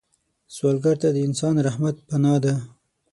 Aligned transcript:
سوالګر 0.55 0.95
ته 1.01 1.09
د 1.11 1.17
انسان 1.27 1.55
رحمت 1.67 1.95
پناه 2.09 2.39
ده 2.43 2.53